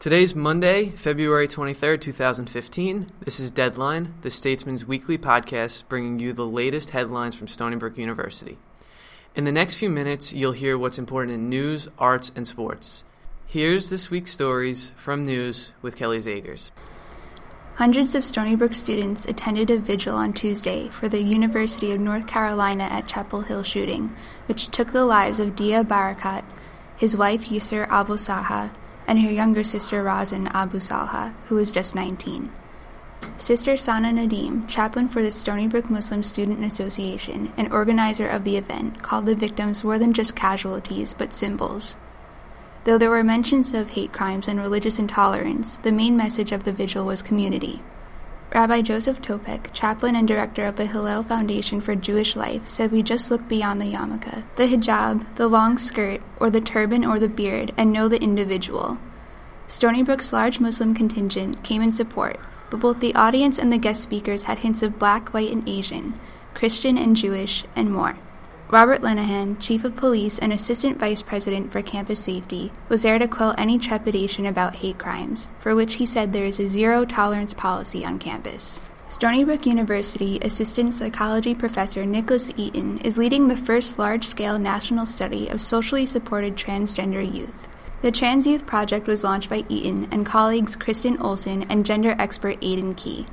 [0.00, 3.10] Today's Monday, February 23rd, 2015.
[3.20, 7.98] This is Deadline, the Statesman's weekly podcast bringing you the latest headlines from Stony Brook
[7.98, 8.56] University.
[9.36, 13.04] In the next few minutes, you'll hear what's important in news, arts, and sports.
[13.46, 16.70] Here's this week's stories from news with Kelly Zegers.
[17.74, 22.26] Hundreds of Stony Brook students attended a vigil on Tuesday for the University of North
[22.26, 26.44] Carolina at Chapel Hill shooting, which took the lives of Deah Barakat,
[26.96, 28.70] his wife Yusor Abu Salha,
[29.10, 32.48] and her younger sister Razan Abu Salha, who was just 19.
[33.36, 38.56] Sister Sana Nadim, chaplain for the Stony Brook Muslim Student Association and organizer of the
[38.56, 41.96] event, called the victims more than just casualties but symbols.
[42.84, 46.72] Though there were mentions of hate crimes and religious intolerance, the main message of the
[46.72, 47.82] vigil was community.
[48.52, 53.00] Rabbi Joseph Topek, chaplain and director of the Hillel Foundation for Jewish Life, said we
[53.00, 57.28] just look beyond the yarmulke, the hijab, the long skirt, or the turban or the
[57.28, 58.98] beard, and know the individual.
[59.68, 62.40] Stony Brook's large Muslim contingent came in support,
[62.70, 66.18] but both the audience and the guest speakers had hints of black, white, and Asian,
[66.52, 68.18] Christian and Jewish, and more.
[68.72, 73.26] Robert Lenahan, Chief of Police and Assistant Vice President for Campus Safety, was there to
[73.26, 77.52] quell any trepidation about hate crimes, for which he said there is a zero tolerance
[77.52, 78.80] policy on campus.
[79.08, 85.04] Stony Brook University Assistant Psychology Professor Nicholas Eaton is leading the first large scale national
[85.04, 87.66] study of socially supported transgender youth.
[88.02, 92.56] The Trans Youth Project was launched by Eaton and colleagues Kristen Olson and gender expert
[92.62, 93.26] Aidan Key.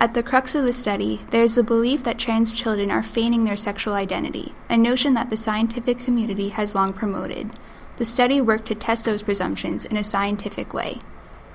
[0.00, 3.44] At the crux of the study, there is the belief that trans children are feigning
[3.44, 7.50] their sexual identity, a notion that the scientific community has long promoted.
[7.96, 11.00] The study worked to test those presumptions in a scientific way.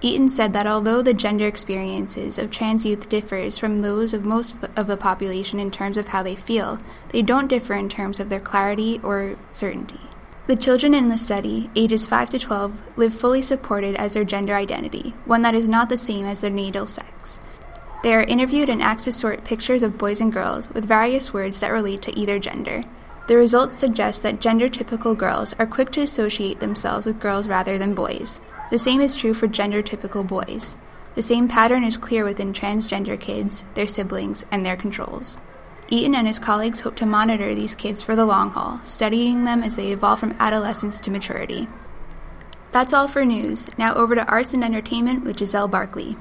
[0.01, 4.55] Eaton said that although the gender experiences of trans youth differs from those of most
[4.75, 6.79] of the population in terms of how they feel,
[7.13, 10.01] they don't differ in terms of their clarity or certainty.
[10.47, 14.55] The children in the study, ages 5 to 12, live fully supported as their gender
[14.55, 17.39] identity, one that is not the same as their natal sex.
[18.03, 21.61] They are interviewed and asked to sort pictures of boys and girls with various words
[21.61, 22.83] that relate to either gender.
[23.27, 27.77] The results suggest that gender typical girls are quick to associate themselves with girls rather
[27.77, 28.41] than boys.
[28.71, 30.75] The same is true for gender typical boys.
[31.15, 35.37] The same pattern is clear within transgender kids, their siblings, and their controls.
[35.87, 39.63] Eaton and his colleagues hope to monitor these kids for the long haul, studying them
[39.63, 41.69] as they evolve from adolescence to maturity.
[42.73, 43.69] That's all for news.
[43.77, 46.17] Now over to arts and entertainment with Giselle Barkley.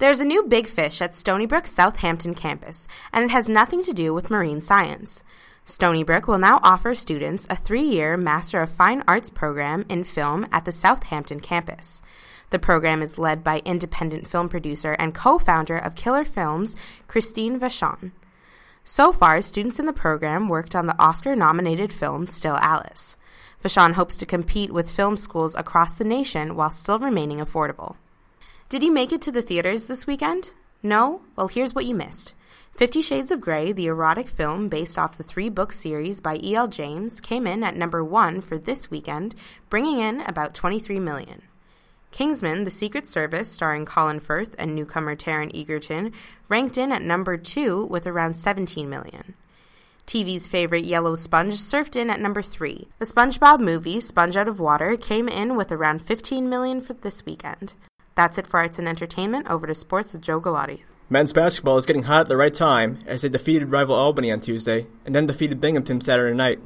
[0.00, 3.92] There's a new big fish at Stony Brook Southampton campus, and it has nothing to
[3.92, 5.22] do with marine science.
[5.66, 10.04] Stony Brook will now offer students a three year Master of Fine Arts program in
[10.04, 12.00] film at the Southampton campus.
[12.48, 17.60] The program is led by independent film producer and co founder of Killer Films, Christine
[17.60, 18.12] Vachon.
[18.82, 23.18] So far, students in the program worked on the Oscar nominated film Still Alice.
[23.62, 27.96] Vachon hopes to compete with film schools across the nation while still remaining affordable.
[28.70, 30.52] Did you make it to the theaters this weekend?
[30.80, 31.22] No?
[31.34, 32.34] Well, here's what you missed.
[32.76, 36.68] Fifty Shades of Grey, the erotic film based off the three book series by E.L.
[36.68, 39.34] James, came in at number one for this weekend,
[39.70, 41.42] bringing in about 23 million.
[42.12, 46.12] Kingsman, The Secret Service, starring Colin Firth and newcomer Taron Egerton,
[46.48, 49.34] ranked in at number two with around 17 million.
[50.06, 52.86] TV's favorite Yellow Sponge surfed in at number three.
[53.00, 57.26] The SpongeBob movie, Sponge Out of Water, came in with around 15 million for this
[57.26, 57.74] weekend.
[58.20, 59.48] That's it for arts and entertainment.
[59.48, 60.82] Over to sports with Joe Galotti.
[61.08, 64.42] Men's basketball is getting hot at the right time as they defeated rival Albany on
[64.42, 66.60] Tuesday and then defeated Binghamton Saturday night.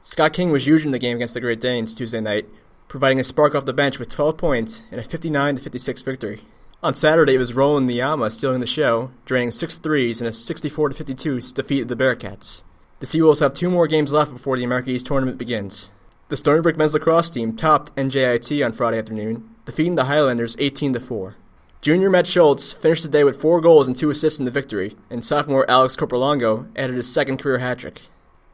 [0.00, 2.48] Scott King was huge in the game against the Great Danes Tuesday night,
[2.88, 6.40] providing a spark off the bench with 12 points and a 59 56 victory.
[6.82, 10.92] On Saturday, it was Roland Nyama stealing the show, draining six threes in a 64
[10.92, 12.62] 52 defeat of the Bearcats.
[13.00, 15.90] The Seawolves have two more games left before the America East tournament begins.
[16.30, 20.98] The Stony Brook men's lacrosse team topped NJIT on Friday afternoon, defeating the Highlanders 18
[20.98, 21.36] 4.
[21.80, 24.96] Junior Matt Schultz finished the day with four goals and two assists in the victory,
[25.08, 28.02] and sophomore Alex Corporalongo added his second career hat trick.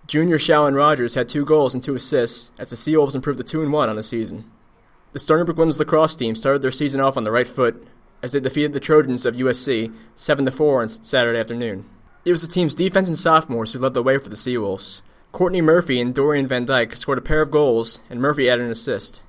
[0.07, 3.71] Junior Challen Rogers had two goals and two assists as the Seawolves improved to 2
[3.71, 4.45] 1 on the season.
[5.15, 7.83] The Stony Brook women's lacrosse team started their season off on the right foot
[8.23, 11.89] as they defeated the Trojans of USC 7 4 on Saturday afternoon.
[12.27, 15.01] It was the team's defense and sophomores who led the way for the Seawolves.
[15.33, 18.71] Courtney Murphy and Dorrien Van Dyke scored a pair of goals, and Murphy added an
[18.71, 19.23] assist.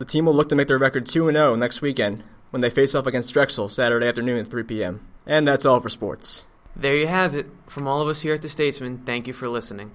[0.00, 2.94] The team will look to make their record 2 0 next weekend when they face
[2.94, 5.06] off against Drexel Saturday afternoon at 3 p.m.
[5.26, 6.46] And that's all for sports.
[6.74, 7.50] There you have it.
[7.66, 9.90] From all of us here at The Statesman, thank you for listening.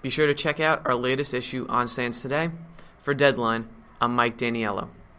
[0.00, 2.50] Be sure to check out our latest issue on Stands Today.
[3.00, 3.68] For Deadline,
[4.00, 4.88] I'm Mike Daniello.